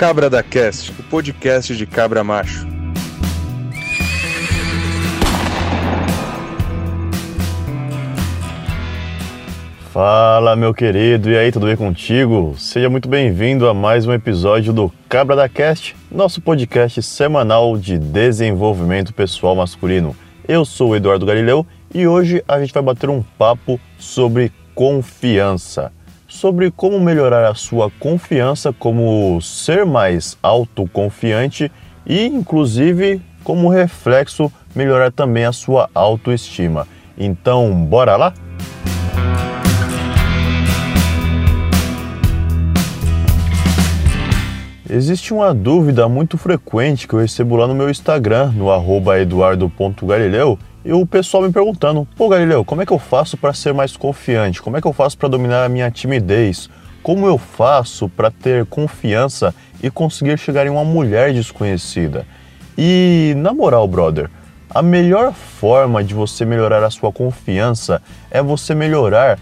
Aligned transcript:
Cabra 0.00 0.30
da 0.30 0.42
Cast, 0.42 0.92
o 0.98 1.02
podcast 1.02 1.76
de 1.76 1.84
cabra 1.84 2.24
macho. 2.24 2.66
Fala, 9.92 10.56
meu 10.56 10.72
querido, 10.72 11.28
e 11.28 11.36
aí, 11.36 11.52
tudo 11.52 11.66
bem 11.66 11.76
contigo? 11.76 12.54
Seja 12.56 12.88
muito 12.88 13.10
bem-vindo 13.10 13.68
a 13.68 13.74
mais 13.74 14.06
um 14.06 14.12
episódio 14.14 14.72
do 14.72 14.90
Cabra 15.06 15.36
da 15.36 15.50
Cast, 15.50 15.94
nosso 16.10 16.40
podcast 16.40 17.02
semanal 17.02 17.76
de 17.76 17.98
desenvolvimento 17.98 19.12
pessoal 19.12 19.54
masculino. 19.54 20.16
Eu 20.48 20.64
sou 20.64 20.92
o 20.92 20.96
Eduardo 20.96 21.26
Galileu 21.26 21.66
e 21.94 22.06
hoje 22.06 22.42
a 22.48 22.58
gente 22.58 22.72
vai 22.72 22.82
bater 22.82 23.10
um 23.10 23.22
papo 23.36 23.78
sobre 23.98 24.50
confiança. 24.74 25.92
Sobre 26.30 26.70
como 26.70 27.00
melhorar 27.00 27.44
a 27.44 27.54
sua 27.54 27.90
confiança, 27.90 28.72
como 28.72 29.42
ser 29.42 29.84
mais 29.84 30.38
autoconfiante 30.40 31.70
e, 32.06 32.24
inclusive, 32.24 33.20
como 33.42 33.68
reflexo, 33.68 34.50
melhorar 34.72 35.10
também 35.10 35.44
a 35.44 35.52
sua 35.52 35.90
autoestima. 35.92 36.86
Então, 37.18 37.74
bora 37.84 38.16
lá? 38.16 38.32
Existe 44.88 45.34
uma 45.34 45.52
dúvida 45.52 46.08
muito 46.08 46.38
frequente 46.38 47.08
que 47.08 47.14
eu 47.14 47.20
recebo 47.20 47.56
lá 47.56 47.66
no 47.66 47.74
meu 47.74 47.90
Instagram, 47.90 48.52
no 48.52 48.70
eduardo.galileu, 49.18 50.58
e 50.84 50.92
o 50.92 51.04
pessoal 51.06 51.42
me 51.42 51.52
perguntando: 51.52 52.06
pô, 52.16 52.28
Galileu, 52.28 52.64
como 52.64 52.82
é 52.82 52.86
que 52.86 52.92
eu 52.92 52.98
faço 52.98 53.36
para 53.36 53.52
ser 53.52 53.74
mais 53.74 53.96
confiante? 53.96 54.62
Como 54.62 54.76
é 54.76 54.80
que 54.80 54.86
eu 54.86 54.92
faço 54.92 55.16
para 55.18 55.28
dominar 55.28 55.64
a 55.64 55.68
minha 55.68 55.90
timidez? 55.90 56.68
Como 57.02 57.26
eu 57.26 57.38
faço 57.38 58.08
para 58.08 58.30
ter 58.30 58.66
confiança 58.66 59.54
e 59.82 59.90
conseguir 59.90 60.38
chegar 60.38 60.66
em 60.66 60.70
uma 60.70 60.84
mulher 60.84 61.32
desconhecida? 61.32 62.26
E 62.76 63.34
na 63.36 63.52
moral, 63.52 63.86
brother, 63.86 64.30
a 64.68 64.82
melhor 64.82 65.32
forma 65.32 66.04
de 66.04 66.14
você 66.14 66.44
melhorar 66.44 66.84
a 66.84 66.90
sua 66.90 67.12
confiança 67.12 68.00
é 68.30 68.42
você 68.42 68.74
melhorar 68.74 69.38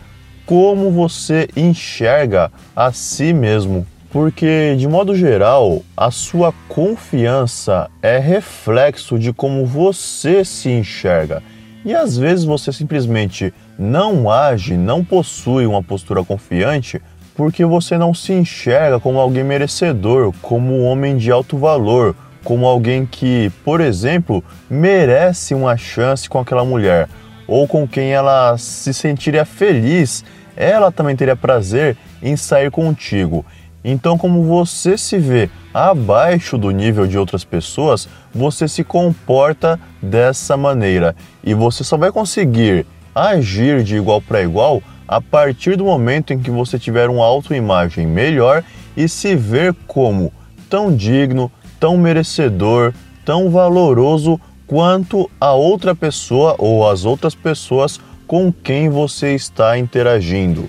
como 0.47 0.91
você 0.91 1.49
enxerga 1.55 2.51
a 2.75 2.91
si 2.91 3.33
mesmo 3.33 3.87
porque, 4.11 4.75
de 4.79 4.89
modo 4.89 5.15
geral, 5.15 5.83
a 5.97 6.11
sua 6.11 6.53
confiança 6.69 7.91
é 8.03 8.19
reflexo 8.19 9.19
de 9.19 9.33
como 9.33 9.67
você 9.67 10.45
se 10.45 10.71
enxerga. 10.71 11.43
E 11.85 11.95
às 11.95 12.17
vezes 12.17 12.45
você 12.45 12.73
simplesmente 12.73 13.53
não 13.79 14.31
age, 14.31 14.77
não 14.77 15.05
possui 15.05 15.67
uma 15.67 15.83
postura 15.83 16.25
confiante 16.25 17.01
porque 17.35 17.65
você 17.65 17.97
não 17.97 18.13
se 18.13 18.33
enxerga 18.33 18.99
como 18.99 19.21
alguém 19.21 19.45
merecedor, 19.45 20.33
como 20.43 20.75
um 20.75 20.85
homem 20.85 21.17
de 21.17 21.31
alto 21.31 21.57
valor, 21.57 22.17
como 22.43 22.67
alguém 22.67 23.07
que, 23.07 23.51
por 23.65 23.81
exemplo, 23.81 24.43
merece 24.69 25.55
uma 25.55 25.77
chance 25.77 26.29
com 26.29 26.41
aquela 26.41 26.65
mulher 26.65 27.09
ou 27.47 27.67
com 27.67 27.87
quem 27.87 28.13
ela 28.13 28.59
se 28.59 28.93
sentiria 28.93 29.45
feliz, 29.45 30.25
ela 30.57 30.91
também 30.91 31.15
teria 31.15 31.37
prazer 31.37 31.97
em 32.21 32.37
sair 32.37 32.71
contigo. 32.71 33.47
Então, 33.85 34.19
como 34.19 34.43
você 34.43 34.99
se 34.99 35.19
vê 35.19 35.49
abaixo 35.73 36.59
do 36.59 36.71
nível 36.71 37.07
de 37.07 37.17
outras 37.17 37.45
pessoas, 37.45 38.09
você 38.35 38.67
se 38.67 38.83
comporta 38.83 39.79
dessa 40.03 40.57
maneira. 40.57 41.15
E 41.45 41.55
você 41.55 41.85
só 41.85 41.97
vai 41.97 42.11
conseguir 42.11 42.85
agir 43.15 43.83
de 43.83 43.97
igual 43.97 44.21
para 44.21 44.43
igual 44.43 44.83
a 45.07 45.21
partir 45.21 45.77
do 45.77 45.85
momento 45.85 46.33
em 46.33 46.39
que 46.39 46.51
você 46.51 46.79
tiver 46.79 47.09
uma 47.09 47.25
autoimagem 47.25 48.07
melhor 48.07 48.63
e 48.97 49.09
se 49.09 49.35
ver 49.35 49.75
como 49.87 50.33
tão 50.69 50.95
digno, 50.95 51.51
tão 51.81 51.97
merecedor, 51.97 52.93
tão 53.25 53.49
valoroso 53.49 54.39
quanto 54.67 55.31
a 55.41 55.53
outra 55.53 55.95
pessoa 55.95 56.55
ou 56.59 56.89
as 56.89 57.07
outras 57.07 57.35
pessoas 57.35 57.99
com 58.27 58.53
quem 58.53 58.91
você 58.91 59.35
está 59.35 59.79
interagindo. 59.79 60.69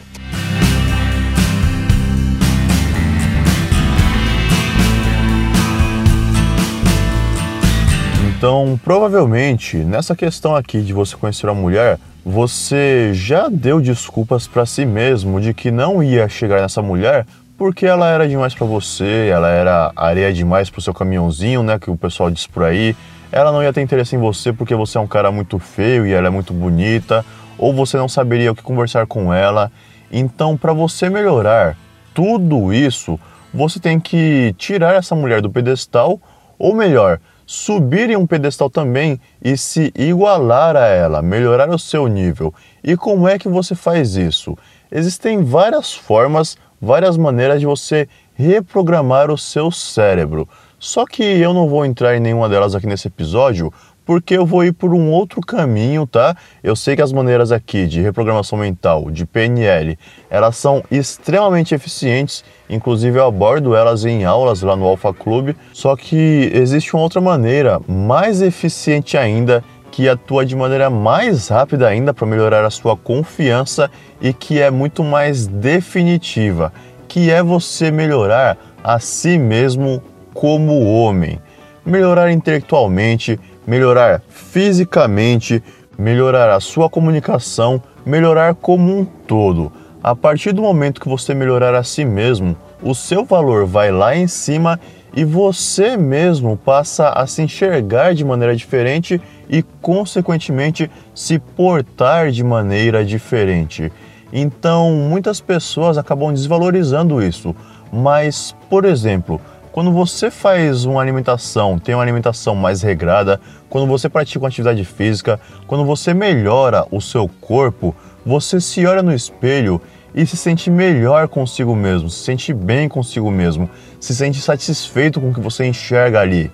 Então, 8.40 8.80
provavelmente, 8.86 9.76
nessa 9.76 10.16
questão 10.16 10.56
aqui 10.56 10.82
de 10.82 10.94
você 10.94 11.14
conhecer 11.18 11.46
uma 11.46 11.54
mulher, 11.54 12.00
você 12.26 13.12
já 13.14 13.50
deu 13.50 13.82
desculpas 13.82 14.48
para 14.48 14.66
si 14.66 14.86
mesmo 14.86 15.42
de 15.42 15.54
que 15.54 15.70
não 15.70 16.02
ia 16.02 16.30
chegar 16.30 16.62
nessa 16.62 16.82
mulher 16.82 17.26
porque 17.58 17.86
ela 17.86 18.08
era 18.08 18.26
demais 18.26 18.56
para 18.56 18.66
você, 18.66 19.28
ela 19.30 19.50
era 19.50 19.92
areia 19.94 20.32
demais 20.32 20.70
pro 20.70 20.82
seu 20.82 20.94
caminhãozinho, 20.94 21.62
né, 21.64 21.78
que 21.78 21.92
o 21.92 21.98
pessoal 21.98 22.32
diz 22.32 22.48
por 22.48 22.64
aí. 22.64 22.96
Ela 23.30 23.52
não 23.52 23.62
ia 23.62 23.74
ter 23.74 23.82
interesse 23.82 24.16
em 24.16 24.20
você 24.20 24.54
porque 24.54 24.74
você 24.74 24.98
é 24.98 25.02
um 25.02 25.08
cara 25.08 25.34
muito 25.34 25.60
feio 25.60 26.08
e 26.08 26.14
ela 26.14 26.28
é 26.28 26.32
muito 26.32 26.54
bonita, 26.54 27.26
ou 27.58 27.74
você 27.74 27.98
não 27.98 28.08
saberia 28.08 28.54
o 28.54 28.56
que 28.56 28.64
conversar 28.64 29.06
com 29.06 29.34
ela. 29.34 29.70
Então, 30.10 30.56
para 30.56 30.72
você 30.72 31.10
melhorar 31.10 31.76
tudo 32.14 32.74
isso, 32.74 33.20
você 33.54 33.82
tem 33.82 34.00
que 34.00 34.56
tirar 34.58 34.96
essa 34.96 35.14
mulher 35.14 35.42
do 35.42 35.50
pedestal, 35.50 36.22
ou 36.58 36.74
melhor, 36.74 37.20
subir 37.52 38.12
em 38.12 38.16
um 38.16 38.28
pedestal 38.28 38.70
também 38.70 39.20
e 39.44 39.58
se 39.58 39.92
igualar 39.98 40.76
a 40.76 40.86
ela, 40.86 41.20
melhorar 41.20 41.68
o 41.72 41.80
seu 41.80 42.06
nível. 42.06 42.54
E 42.84 42.96
como 42.96 43.28
é 43.28 43.40
que 43.40 43.50
você 43.50 43.74
faz 43.74 44.16
isso? 44.16 44.56
Existem 44.92 45.44
várias 45.44 45.92
formas, 45.92 46.56
várias 46.80 47.18
maneiras 47.18 47.59
de 47.59 47.66
você 47.66 48.08
reprogramar 48.36 49.32
o 49.32 49.38
seu 49.38 49.72
cérebro. 49.72 50.48
Só 50.78 51.08
que 51.08 51.24
eu 51.24 51.52
não 51.52 51.68
vou 51.68 51.84
entrar 51.84 52.16
em 52.16 52.20
nenhuma 52.20 52.48
delas 52.48 52.76
aqui 52.76 52.86
nesse 52.86 53.08
episódio, 53.08 53.74
porque 54.09 54.36
eu 54.36 54.44
vou 54.44 54.66
ir 54.66 54.72
por 54.72 54.92
um 54.92 55.12
outro 55.12 55.40
caminho, 55.40 56.08
tá? 56.08 56.36
Eu 56.64 56.75
sei 56.75 56.96
que 56.96 57.02
as 57.03 57.14
maneiras 57.14 57.52
aqui 57.52 57.86
de 57.86 58.02
reprogramação 58.02 58.58
mental, 58.58 59.12
de 59.12 59.24
PNL, 59.24 60.00
elas 60.31 60.58
são 60.58 60.84
extremamente 60.90 61.75
eficientes, 61.75 62.44
inclusive 62.68 63.20
eu 63.20 63.28
abordo 63.28 63.75
elas 63.75 64.06
em 64.06 64.25
aulas 64.25 64.64
lá 64.64 64.75
no 64.75 64.86
Alpha 64.86 65.14
Club, 65.14 65.56
só 65.72 65.96
que 65.96 66.50
existe 66.52 66.96
uma 66.96 67.03
outra 67.03 67.22
maneira 67.22 67.80
mais 67.88 68.42
eficiente 68.42 69.16
ainda 69.16 69.64
que 69.92 70.09
atua 70.09 70.44
de 70.44 70.56
maneira 70.56 70.90
mais 70.90 71.47
rápida 71.50 71.88
ainda 71.88 72.12
para 72.12 72.26
melhorar 72.26 72.66
a 72.66 72.72
sua 72.72 72.97
confiança 72.97 73.91
e 74.20 74.34
que 74.34 74.59
é 74.59 74.72
muito 74.72 75.03
mais 75.03 75.46
definitiva, 75.46 76.74
que 77.08 77.30
é 77.30 77.44
você 77.44 77.91
melhorar 77.91 78.58
a 78.84 79.00
si 79.00 79.38
mesmo 79.38 80.02
como 80.34 80.84
homem, 80.84 81.40
melhorar 81.86 82.31
intelectualmente, 82.31 83.40
melhorar 83.69 84.24
fisicamente, 84.30 85.62
melhorar 85.96 86.52
a 86.52 86.59
sua 86.59 86.90
comunicação, 86.90 87.80
melhorar 88.03 88.56
como 88.56 88.91
um 88.91 89.06
todo. 89.06 89.72
A 90.02 90.16
partir 90.16 90.53
do 90.53 90.63
momento 90.63 91.00
que 91.00 91.07
você 91.07 91.35
melhorar 91.35 91.75
a 91.75 91.84
si 91.84 92.03
mesmo, 92.03 92.58
o 92.81 92.96
seu 92.96 93.24
valor 93.24 93.68
vai 93.68 93.91
lá 93.91 94.16
em 94.16 94.28
cima 94.28 94.79
e 95.16 95.24
você 95.24 95.96
mesmo 95.96 96.58
passa 96.58 97.09
a 97.09 97.28
se 97.28 97.44
enxergar 97.44 98.16
de 98.16 98.25
maneira 98.25 98.56
diferente 98.56 99.22
e, 99.47 99.62
consequentemente, 99.62 100.90
se 101.13 101.38
portar 101.38 102.31
de 102.31 102.44
maneira 102.44 103.06
diferente. 103.06 103.91
Então, 104.34 104.91
muitas 104.91 105.40
pessoas 105.40 105.96
acabam 105.96 106.34
desvalorizando 106.34 107.22
isso. 107.22 107.56
Mas, 107.91 108.56
por 108.68 108.84
exemplo, 108.84 109.40
quando 109.79 109.94
você 109.94 110.29
faz 110.29 110.84
uma 110.84 111.00
alimentação, 111.01 111.79
tem 111.79 111.95
uma 111.95 112.03
alimentação 112.03 112.53
mais 112.53 112.81
regrada, 112.81 113.40
quando 113.69 113.88
você 113.88 114.09
pratica 114.09 114.44
uma 114.44 114.50
atividade 114.50 114.84
física, 114.84 115.40
quando 115.67 115.85
você 115.85 116.13
melhora 116.13 116.85
o 116.91 117.00
seu 117.00 117.29
corpo, 117.40 117.95
você 118.26 118.59
se 118.59 118.85
olha 118.85 119.02
no 119.02 119.14
espelho 119.14 119.81
e 120.14 120.26
se 120.26 120.35
sente 120.35 120.70
melhor 120.70 121.29
consigo 121.29 121.73
mesmo, 121.78 122.09
se 122.09 122.26
sente 122.26 122.53
bem 122.53 122.90
consigo 122.90 123.31
mesmo, 123.31 123.70
se 124.02 124.14
sente 124.14 124.41
satisfeito 124.41 125.22
com 125.22 125.29
o 125.29 125.34
que 125.34 125.40
você 125.40 125.66
enxerga 125.66 126.20
ali. 126.20 126.52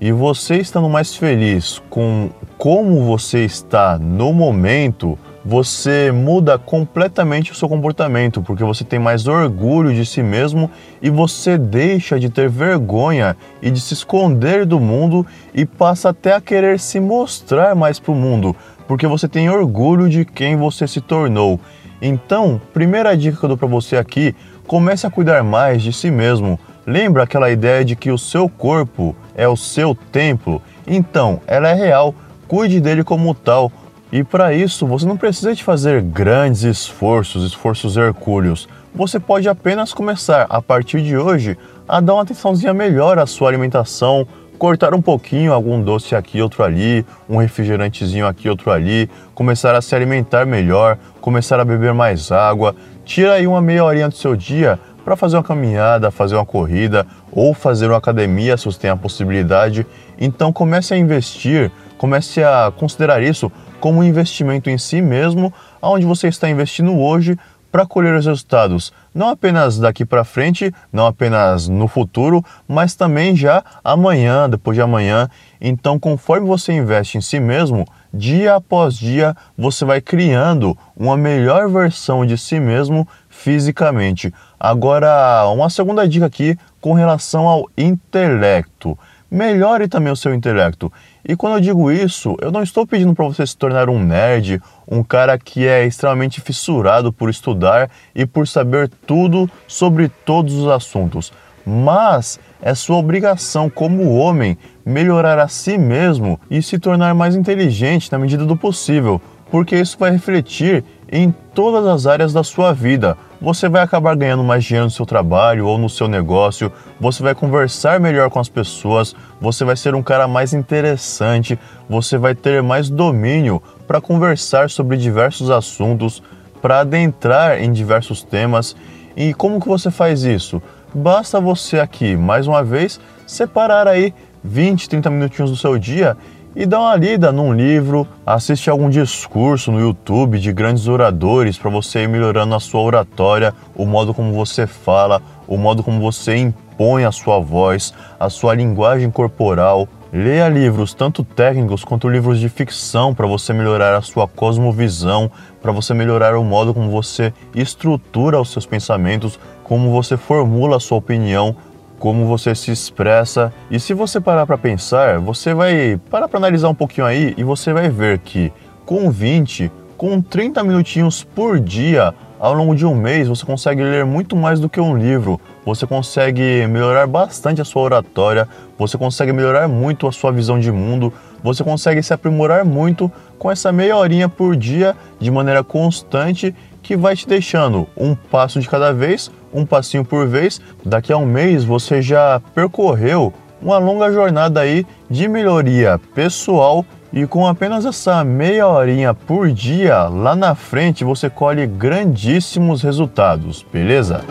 E 0.00 0.10
você 0.10 0.56
estando 0.56 0.88
mais 0.88 1.14
feliz 1.14 1.80
com 1.88 2.30
como 2.58 3.04
você 3.04 3.44
está 3.44 3.96
no 3.96 4.32
momento, 4.32 5.16
você 5.44 6.12
muda 6.12 6.58
completamente 6.58 7.52
o 7.52 7.54
seu 7.54 7.68
comportamento, 7.68 8.42
porque 8.42 8.62
você 8.62 8.84
tem 8.84 8.98
mais 8.98 9.26
orgulho 9.26 9.94
de 9.94 10.04
si 10.04 10.22
mesmo 10.22 10.70
e 11.00 11.08
você 11.08 11.56
deixa 11.56 12.20
de 12.20 12.28
ter 12.28 12.48
vergonha 12.48 13.36
e 13.62 13.70
de 13.70 13.80
se 13.80 13.94
esconder 13.94 14.66
do 14.66 14.78
mundo 14.78 15.26
e 15.54 15.64
passa 15.64 16.10
até 16.10 16.34
a 16.34 16.40
querer 16.40 16.78
se 16.78 17.00
mostrar 17.00 17.74
mais 17.74 17.98
para 17.98 18.12
o 18.12 18.14
mundo, 18.14 18.54
porque 18.86 19.06
você 19.06 19.26
tem 19.26 19.48
orgulho 19.48 20.08
de 20.08 20.24
quem 20.24 20.56
você 20.56 20.86
se 20.86 21.00
tornou. 21.00 21.58
Então, 22.02 22.60
primeira 22.72 23.16
dica 23.16 23.38
que 23.38 23.44
eu 23.44 23.48
dou 23.48 23.58
para 23.58 23.68
você 23.68 23.96
aqui, 23.96 24.34
comece 24.66 25.06
a 25.06 25.10
cuidar 25.10 25.42
mais 25.42 25.82
de 25.82 25.92
si 25.92 26.10
mesmo. 26.10 26.58
Lembra 26.86 27.24
aquela 27.24 27.50
ideia 27.50 27.84
de 27.84 27.94
que 27.94 28.10
o 28.10 28.18
seu 28.18 28.48
corpo 28.48 29.14
é 29.34 29.46
o 29.46 29.56
seu 29.56 29.94
templo? 30.10 30.62
Então, 30.86 31.40
ela 31.46 31.68
é 31.68 31.74
real. 31.74 32.14
Cuide 32.48 32.80
dele 32.80 33.04
como 33.04 33.34
tal 33.34 33.70
e 34.12 34.24
para 34.24 34.52
isso, 34.52 34.86
você 34.86 35.06
não 35.06 35.16
precisa 35.16 35.54
de 35.54 35.62
fazer 35.62 36.02
grandes 36.02 36.64
esforços, 36.64 37.44
esforços 37.44 37.96
hercúleos. 37.96 38.68
Você 38.92 39.20
pode 39.20 39.48
apenas 39.48 39.92
começar 39.92 40.46
a 40.50 40.60
partir 40.60 41.00
de 41.00 41.16
hoje 41.16 41.56
a 41.86 42.00
dar 42.00 42.14
uma 42.14 42.22
atençãozinha 42.22 42.74
melhor 42.74 43.20
à 43.20 43.26
sua 43.26 43.48
alimentação, 43.48 44.26
cortar 44.58 44.94
um 44.94 45.00
pouquinho 45.00 45.52
algum 45.52 45.80
doce 45.80 46.16
aqui, 46.16 46.42
outro 46.42 46.64
ali, 46.64 47.06
um 47.28 47.36
refrigerantezinho 47.36 48.26
aqui, 48.26 48.48
outro 48.48 48.72
ali, 48.72 49.08
começar 49.32 49.76
a 49.76 49.80
se 49.80 49.94
alimentar 49.94 50.44
melhor, 50.44 50.98
começar 51.20 51.60
a 51.60 51.64
beber 51.64 51.94
mais 51.94 52.32
água. 52.32 52.74
Tira 53.04 53.34
aí 53.34 53.46
uma 53.46 53.60
meia 53.60 53.84
horinha 53.84 54.08
do 54.08 54.16
seu 54.16 54.34
dia 54.34 54.78
para 55.04 55.14
fazer 55.14 55.36
uma 55.36 55.44
caminhada, 55.44 56.10
fazer 56.10 56.34
uma 56.34 56.44
corrida 56.44 57.06
ou 57.30 57.54
fazer 57.54 57.86
uma 57.86 57.98
academia 57.98 58.56
se 58.56 58.64
você 58.64 58.78
tem 58.80 58.90
a 58.90 58.96
possibilidade. 58.96 59.86
Então 60.18 60.52
comece 60.52 60.94
a 60.94 60.96
investir, 60.98 61.70
comece 61.96 62.42
a 62.42 62.72
considerar 62.76 63.22
isso 63.22 63.50
como 63.80 64.00
um 64.00 64.04
investimento 64.04 64.70
em 64.70 64.78
si 64.78 65.00
mesmo, 65.00 65.52
onde 65.80 66.06
você 66.06 66.28
está 66.28 66.48
investindo 66.48 66.96
hoje 66.98 67.36
para 67.70 67.86
colher 67.86 68.14
os 68.14 68.26
resultados, 68.26 68.92
não 69.14 69.28
apenas 69.28 69.78
daqui 69.78 70.04
para 70.04 70.24
frente, 70.24 70.74
não 70.92 71.06
apenas 71.06 71.68
no 71.68 71.86
futuro, 71.86 72.44
mas 72.66 72.94
também 72.94 73.36
já 73.36 73.62
amanhã, 73.84 74.48
depois 74.48 74.76
de 74.76 74.82
amanhã. 74.82 75.28
Então, 75.60 75.98
conforme 75.98 76.46
você 76.46 76.72
investe 76.72 77.16
em 77.16 77.20
si 77.20 77.38
mesmo, 77.38 77.86
dia 78.12 78.56
após 78.56 78.94
dia 78.94 79.36
você 79.56 79.84
vai 79.84 80.00
criando 80.00 80.76
uma 80.96 81.16
melhor 81.16 81.68
versão 81.68 82.26
de 82.26 82.36
si 82.36 82.58
mesmo 82.58 83.06
fisicamente. 83.28 84.34
Agora, 84.58 85.46
uma 85.48 85.70
segunda 85.70 86.08
dica 86.08 86.26
aqui 86.26 86.58
com 86.80 86.92
relação 86.92 87.46
ao 87.46 87.70
intelecto. 87.78 88.98
Melhore 89.30 89.86
também 89.86 90.12
o 90.12 90.16
seu 90.16 90.34
intelecto. 90.34 90.92
E 91.26 91.36
quando 91.36 91.54
eu 91.54 91.60
digo 91.60 91.92
isso, 91.92 92.36
eu 92.40 92.50
não 92.50 92.62
estou 92.62 92.84
pedindo 92.84 93.14
para 93.14 93.26
você 93.26 93.46
se 93.46 93.56
tornar 93.56 93.88
um 93.88 94.02
nerd, 94.02 94.60
um 94.88 95.04
cara 95.04 95.38
que 95.38 95.68
é 95.68 95.86
extremamente 95.86 96.40
fissurado 96.40 97.12
por 97.12 97.30
estudar 97.30 97.88
e 98.12 98.26
por 98.26 98.48
saber 98.48 98.90
tudo 99.06 99.48
sobre 99.68 100.08
todos 100.08 100.54
os 100.54 100.68
assuntos. 100.68 101.32
Mas 101.64 102.40
é 102.60 102.74
sua 102.74 102.96
obrigação 102.96 103.70
como 103.70 104.16
homem 104.16 104.58
melhorar 104.84 105.38
a 105.38 105.46
si 105.46 105.78
mesmo 105.78 106.40
e 106.50 106.60
se 106.60 106.78
tornar 106.78 107.14
mais 107.14 107.36
inteligente 107.36 108.10
na 108.10 108.18
medida 108.18 108.44
do 108.44 108.56
possível, 108.56 109.20
porque 109.50 109.76
isso 109.76 109.96
vai 109.98 110.10
refletir 110.10 110.84
em 111.10 111.34
todas 111.54 111.86
as 111.86 112.06
áreas 112.06 112.32
da 112.32 112.44
sua 112.44 112.72
vida. 112.72 113.16
Você 113.40 113.68
vai 113.68 113.82
acabar 113.82 114.14
ganhando 114.14 114.44
mais 114.44 114.64
dinheiro 114.64 114.84
no 114.84 114.90
seu 114.90 115.04
trabalho 115.04 115.66
ou 115.66 115.76
no 115.76 115.88
seu 115.88 116.06
negócio, 116.06 116.70
você 117.00 117.22
vai 117.22 117.34
conversar 117.34 117.98
melhor 117.98 118.30
com 118.30 118.38
as 118.38 118.48
pessoas, 118.48 119.16
você 119.40 119.64
vai 119.64 119.76
ser 119.76 119.94
um 119.94 120.02
cara 120.02 120.28
mais 120.28 120.52
interessante, 120.52 121.58
você 121.88 122.16
vai 122.16 122.34
ter 122.34 122.62
mais 122.62 122.88
domínio 122.88 123.60
para 123.86 124.00
conversar 124.00 124.70
sobre 124.70 124.96
diversos 124.96 125.50
assuntos, 125.50 126.22
para 126.62 126.80
adentrar 126.80 127.60
em 127.60 127.72
diversos 127.72 128.22
temas. 128.22 128.76
E 129.16 129.34
como 129.34 129.60
que 129.60 129.66
você 129.66 129.90
faz 129.90 130.22
isso? 130.22 130.62
Basta 130.94 131.40
você 131.40 131.80
aqui, 131.80 132.16
mais 132.16 132.46
uma 132.46 132.62
vez, 132.62 133.00
separar 133.26 133.88
aí 133.88 134.14
20, 134.44 134.88
30 134.88 135.10
minutinhos 135.10 135.50
do 135.50 135.56
seu 135.56 135.78
dia 135.78 136.16
e 136.54 136.66
dá 136.66 136.80
uma 136.80 136.96
lida 136.96 137.30
num 137.30 137.52
livro, 137.52 138.06
assiste 138.26 138.68
algum 138.68 138.90
discurso 138.90 139.70
no 139.70 139.80
YouTube 139.80 140.38
de 140.38 140.52
grandes 140.52 140.88
oradores 140.88 141.56
para 141.56 141.70
você 141.70 142.02
ir 142.02 142.08
melhorando 142.08 142.54
a 142.54 142.60
sua 142.60 142.80
oratória, 142.80 143.54
o 143.76 143.86
modo 143.86 144.12
como 144.12 144.32
você 144.32 144.66
fala, 144.66 145.22
o 145.46 145.56
modo 145.56 145.82
como 145.84 146.00
você 146.00 146.36
impõe 146.36 147.04
a 147.04 147.12
sua 147.12 147.38
voz, 147.38 147.94
a 148.18 148.28
sua 148.28 148.54
linguagem 148.54 149.10
corporal. 149.10 149.88
Leia 150.12 150.48
livros 150.48 150.92
tanto 150.92 151.22
técnicos 151.22 151.84
quanto 151.84 152.08
livros 152.08 152.40
de 152.40 152.48
ficção 152.48 153.14
para 153.14 153.28
você 153.28 153.52
melhorar 153.52 153.94
a 153.94 154.02
sua 154.02 154.26
cosmovisão, 154.26 155.30
para 155.62 155.70
você 155.70 155.94
melhorar 155.94 156.36
o 156.36 156.42
modo 156.42 156.74
como 156.74 156.90
você 156.90 157.32
estrutura 157.54 158.40
os 158.40 158.50
seus 158.50 158.66
pensamentos, 158.66 159.38
como 159.62 159.92
você 159.92 160.16
formula 160.16 160.78
a 160.78 160.80
sua 160.80 160.98
opinião, 160.98 161.54
como 162.00 162.26
você 162.26 162.54
se 162.54 162.72
expressa. 162.72 163.52
E 163.70 163.78
se 163.78 163.94
você 163.94 164.20
parar 164.20 164.46
para 164.46 164.58
pensar, 164.58 165.20
você 165.20 165.54
vai 165.54 166.00
parar 166.10 166.26
para 166.26 166.38
analisar 166.38 166.70
um 166.70 166.74
pouquinho 166.74 167.06
aí 167.06 167.34
e 167.36 167.44
você 167.44 167.72
vai 167.72 167.88
ver 167.90 168.18
que 168.18 168.50
com 168.84 169.10
20, 169.10 169.70
com 169.96 170.20
30 170.20 170.64
minutinhos 170.64 171.22
por 171.22 171.60
dia, 171.60 172.12
ao 172.40 172.54
longo 172.54 172.74
de 172.74 172.86
um 172.86 172.94
mês, 172.94 173.28
você 173.28 173.44
consegue 173.44 173.82
ler 173.82 174.06
muito 174.06 174.34
mais 174.34 174.58
do 174.58 174.68
que 174.68 174.80
um 174.80 174.96
livro. 174.96 175.38
Você 175.64 175.86
consegue 175.86 176.66
melhorar 176.66 177.06
bastante 177.06 177.60
a 177.60 177.66
sua 177.66 177.82
oratória, 177.82 178.48
você 178.78 178.96
consegue 178.96 179.30
melhorar 179.30 179.68
muito 179.68 180.08
a 180.08 180.12
sua 180.12 180.32
visão 180.32 180.58
de 180.58 180.72
mundo, 180.72 181.12
você 181.44 181.62
consegue 181.62 182.02
se 182.02 182.14
aprimorar 182.14 182.64
muito 182.64 183.12
com 183.38 183.50
essa 183.50 183.70
meia 183.70 183.94
horinha 183.94 184.26
por 184.26 184.56
dia 184.56 184.96
de 185.18 185.30
maneira 185.30 185.62
constante 185.62 186.54
que 186.82 186.96
vai 186.96 187.14
te 187.14 187.28
deixando 187.28 187.86
um 187.94 188.14
passo 188.14 188.58
de 188.58 188.68
cada 188.70 188.90
vez 188.90 189.30
um 189.52 189.66
passinho 189.66 190.04
por 190.04 190.26
vez, 190.26 190.60
daqui 190.84 191.12
a 191.12 191.16
um 191.16 191.26
mês 191.26 191.64
você 191.64 192.00
já 192.00 192.40
percorreu 192.54 193.32
uma 193.62 193.78
longa 193.78 194.10
jornada 194.10 194.60
aí 194.60 194.86
de 195.08 195.28
melhoria 195.28 196.00
pessoal 196.14 196.84
e 197.12 197.26
com 197.26 197.46
apenas 197.46 197.84
essa 197.84 198.22
meia 198.24 198.66
horinha 198.68 199.12
por 199.12 199.50
dia, 199.50 200.04
lá 200.04 200.36
na 200.36 200.54
frente 200.54 201.04
você 201.04 201.28
colhe 201.28 201.66
grandíssimos 201.66 202.82
resultados, 202.82 203.66
beleza? 203.72 204.24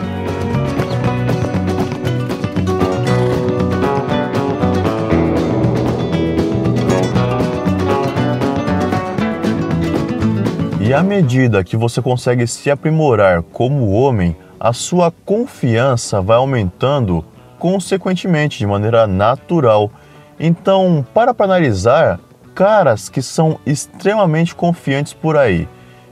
E 10.90 10.92
à 10.92 11.04
medida 11.04 11.62
que 11.62 11.76
você 11.76 12.02
consegue 12.02 12.48
se 12.48 12.68
aprimorar 12.68 13.42
como 13.42 13.92
homem, 13.92 14.34
a 14.60 14.74
sua 14.74 15.10
confiança 15.10 16.20
vai 16.20 16.36
aumentando 16.36 17.24
consequentemente, 17.58 18.58
de 18.58 18.66
maneira 18.66 19.06
natural. 19.06 19.90
Então, 20.38 21.04
para 21.14 21.32
para 21.32 21.46
analisar 21.46 22.20
caras 22.54 23.08
que 23.08 23.22
são 23.22 23.58
extremamente 23.64 24.54
confiantes 24.54 25.14
por 25.14 25.36
aí. 25.36 25.66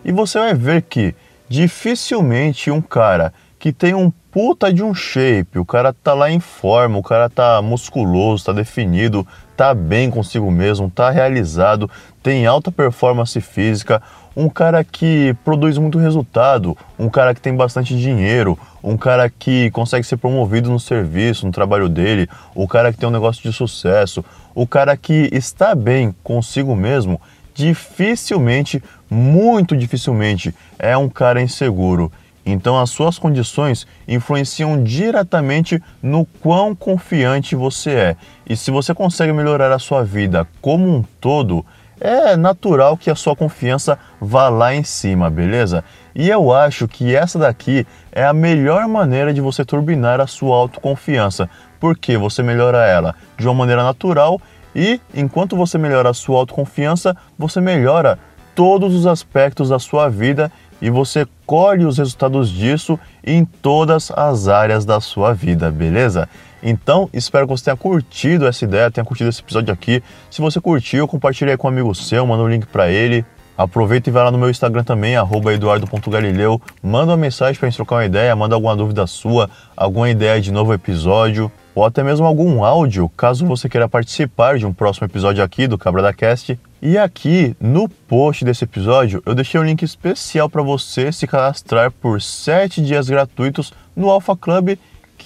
E 0.05 0.11
você 0.11 0.39
vai 0.39 0.55
ver 0.55 0.83
que 0.83 1.15
dificilmente 1.49 2.71
um 2.71 2.81
cara 2.81 3.35
que 3.58 3.72
tem 3.72 3.94
um 3.94 4.10
puta 4.31 4.72
de 4.72 4.82
um 4.82 4.94
shape, 4.94 5.58
o 5.58 5.64
cara 5.64 5.93
tá 5.93 6.14
lá 6.14 6.31
em 6.31 6.38
forma, 6.38 6.99
o 6.99 7.02
cara 7.02 7.28
tá 7.28 7.60
musculoso, 7.60 8.44
tá 8.44 8.52
definido, 8.52 9.26
tá 9.56 9.75
bem 9.75 10.10
consigo 10.10 10.50
mesmo, 10.50 10.88
tá 10.90 11.10
realizado, 11.10 11.90
tem 12.22 12.46
alta 12.46 12.70
performance 12.70 13.40
física, 13.40 14.00
um 14.37 14.49
cara 14.49 14.84
que 14.84 15.34
produz 15.44 15.76
muito 15.78 15.99
resultado, 15.99 16.76
um 16.97 17.09
cara 17.09 17.35
que 17.35 17.40
tem 17.40 17.56
bastante 17.56 17.97
dinheiro, 17.97 18.56
um 18.85 18.97
cara 18.97 19.28
que 19.28 19.71
consegue 19.73 20.06
ser 20.06 20.16
promovido 20.16 20.71
no 20.71 20.78
serviço, 20.78 21.44
no 21.44 21.50
trabalho 21.50 21.88
dele, 21.88 22.28
o 22.54 22.68
cara 22.68 22.92
que 22.92 22.99
tem 22.99 23.09
um 23.09 23.12
negócio 23.12 23.42
de 23.42 23.52
sucesso, 23.52 24.25
o 24.54 24.64
cara 24.64 24.97
que 24.97 25.28
está 25.33 25.75
bem 25.75 26.14
consigo 26.23 26.76
mesmo, 26.76 27.21
dificilmente, 27.52 28.80
muito 29.11 29.76
dificilmente, 29.76 30.54
é 30.78 30.97
um 30.97 31.09
cara 31.09 31.42
inseguro. 31.42 32.12
Então, 32.50 32.78
as 32.78 32.90
suas 32.90 33.19
condições 33.19 33.87
influenciam 34.07 34.83
diretamente 34.83 35.83
no 36.02 36.25
quão 36.25 36.75
confiante 36.75 37.55
você 37.55 37.90
é. 37.90 38.17
E 38.49 38.57
se 38.57 38.71
você 38.71 38.95
consegue 38.95 39.33
melhorar 39.33 39.71
a 39.71 39.78
sua 39.78 40.02
vida 40.02 40.49
como 40.62 40.88
um 40.88 41.02
todo, 41.21 41.64
é 42.00 42.37
natural 42.37 42.97
que 42.97 43.11
a 43.11 43.14
sua 43.14 43.37
confiança 43.37 43.99
vá 44.21 44.49
lá 44.49 44.75
em 44.75 44.83
cima, 44.83 45.28
beleza? 45.28 45.85
E 46.14 46.31
eu 46.31 46.52
acho 46.52 46.88
que 46.88 47.14
essa 47.14 47.38
daqui 47.38 47.87
é 48.11 48.25
a 48.25 48.33
melhor 48.33 48.88
maneira 48.88 49.35
de 49.35 49.40
você 49.40 49.64
turbinar 49.64 50.21
a 50.21 50.26
sua 50.26 50.57
autoconfiança, 50.57 51.50
porque 51.78 52.17
você 52.17 52.43
melhora 52.43 52.87
ela 52.87 53.14
de 53.37 53.47
uma 53.47 53.55
maneira 53.55 53.83
natural 53.83 54.40
e 54.75 55.00
enquanto 55.14 55.57
você 55.57 55.76
melhora 55.76 56.11
a 56.11 56.14
sua 56.14 56.38
autoconfiança, 56.38 57.17
você 57.37 57.61
melhora 57.61 58.19
todos 58.55 58.95
os 58.95 59.07
aspectos 59.07 59.69
da 59.69 59.78
sua 59.78 60.09
vida 60.09 60.50
e 60.80 60.90
você 60.90 61.26
colhe 61.47 61.85
os 61.85 61.99
resultados 61.99 62.49
disso 62.50 62.99
em 63.25 63.44
todas 63.44 64.11
as 64.11 64.49
áreas 64.49 64.85
da 64.85 65.00
sua 65.00 65.32
vida, 65.32 65.70
beleza? 65.70 66.28
Então, 66.62 67.08
espero 67.12 67.47
que 67.47 67.52
você 67.56 67.64
tenha 67.64 67.76
curtido 67.76 68.47
essa 68.47 68.64
ideia, 68.64 68.90
tenha 68.90 69.04
curtido 69.04 69.30
esse 69.30 69.40
episódio 69.40 69.73
aqui. 69.73 70.02
Se 70.30 70.40
você 70.40 70.61
curtiu, 70.61 71.06
compartilhe 71.06 71.50
aí 71.50 71.56
com 71.56 71.68
um 71.68 71.70
amigo 71.70 71.94
seu, 71.94 72.26
manda 72.26 72.42
um 72.42 72.49
link 72.49 72.66
para 72.66 72.90
ele. 72.90 73.25
Aproveita 73.56 74.08
e 74.08 74.12
vai 74.12 74.23
lá 74.23 74.30
no 74.30 74.38
meu 74.38 74.49
Instagram 74.49 74.85
também, 74.85 75.14
eduardo.galileu. 75.14 76.62
Manda 76.80 77.11
uma 77.11 77.16
mensagem 77.16 77.58
para 77.58 77.66
a 77.66 77.70
gente 77.70 77.76
trocar 77.76 77.97
uma 77.97 78.04
ideia, 78.04 78.37
manda 78.37 78.54
alguma 78.54 78.76
dúvida 78.76 79.04
sua, 79.06 79.50
alguma 79.76 80.08
ideia 80.08 80.40
de 80.40 80.52
novo 80.52 80.73
episódio, 80.73 81.50
ou 81.75 81.85
até 81.85 82.04
mesmo 82.04 82.25
algum 82.25 82.64
áudio, 82.64 83.08
caso 83.16 83.47
você 83.47 83.68
queira 83.68 83.88
participar 83.88 84.58
de 84.58 84.66
um 84.66 84.73
próximo 84.73 85.06
episódio 85.06 85.42
aqui 85.42 85.66
do 85.66 85.76
Cabra 85.76 86.02
da 86.02 86.12
Cast. 86.12 86.58
E 86.80 86.97
aqui 86.97 87.56
no 87.61 87.88
post 87.88 88.44
desse 88.44 88.62
episódio 88.62 89.20
eu 89.26 89.35
deixei 89.35 89.61
um 89.61 89.64
link 89.64 89.82
especial 89.82 90.49
para 90.49 90.62
você 90.62 91.11
se 91.11 91.26
cadastrar 91.26 91.90
por 91.90 92.23
7 92.23 92.80
dias 92.80 93.08
gratuitos 93.08 93.73
no 93.97 94.08
Alpha 94.08 94.37
Club, 94.37 94.78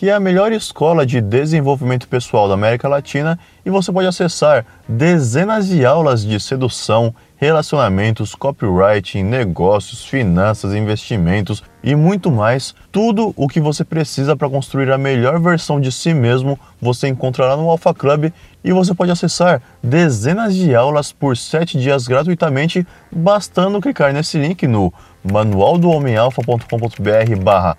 que 0.02 0.10
é 0.10 0.12
a 0.12 0.18
melhor 0.18 0.50
escola 0.50 1.06
de 1.06 1.20
desenvolvimento 1.20 2.08
pessoal 2.08 2.48
da 2.48 2.54
América 2.54 2.88
Latina, 2.88 3.38
e 3.64 3.70
você 3.70 3.92
pode 3.92 4.08
acessar 4.08 4.66
dezenas 4.88 5.68
de 5.68 5.86
aulas 5.86 6.24
de 6.24 6.40
sedução, 6.40 7.14
relacionamentos, 7.36 8.34
copywriting, 8.34 9.22
negócios, 9.22 10.04
finanças, 10.04 10.74
investimentos 10.74 11.62
e 11.84 11.94
muito 11.94 12.32
mais. 12.32 12.74
Tudo 12.90 13.32
o 13.36 13.46
que 13.46 13.60
você 13.60 13.84
precisa 13.84 14.34
para 14.34 14.50
construir 14.50 14.90
a 14.90 14.98
melhor 14.98 15.38
versão 15.38 15.80
de 15.80 15.92
si 15.92 16.12
mesmo 16.12 16.58
você 16.80 17.06
encontrará 17.06 17.56
no 17.56 17.70
Alpha 17.70 17.94
Club 17.94 18.32
e 18.64 18.72
você 18.72 18.92
pode 18.94 19.12
acessar 19.12 19.62
dezenas 19.80 20.56
de 20.56 20.74
aulas 20.74 21.12
por 21.12 21.36
7 21.36 21.78
dias 21.78 22.08
gratuitamente, 22.08 22.84
bastando 23.08 23.80
clicar 23.80 24.12
nesse 24.12 24.36
link 24.36 24.66
no 24.66 24.92
manualdohomemalfa.com.br 25.22 27.36
barra 27.40 27.76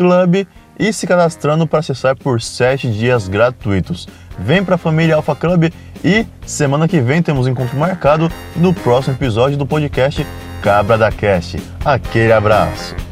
alfa-club 0.00 0.46
e 0.78 0.92
se 0.92 1.06
cadastrando 1.06 1.66
para 1.66 1.80
acessar 1.80 2.16
por 2.16 2.40
7 2.40 2.90
dias 2.90 3.28
gratuitos. 3.28 4.08
Vem 4.38 4.64
para 4.64 4.76
a 4.76 4.78
família 4.78 5.16
Alpha 5.16 5.36
Club 5.36 5.70
e 6.02 6.26
semana 6.46 6.88
que 6.88 7.00
vem 7.00 7.22
temos 7.22 7.46
encontro 7.46 7.76
marcado 7.76 8.30
no 8.56 8.72
próximo 8.72 9.14
episódio 9.14 9.58
do 9.58 9.66
podcast 9.66 10.26
Cabra 10.62 10.96
da 10.96 11.12
Cast. 11.12 11.58
Aquele 11.84 12.32
abraço! 12.32 13.09